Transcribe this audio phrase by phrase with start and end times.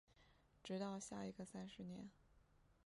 [0.63, 2.09] 直到下一个三十年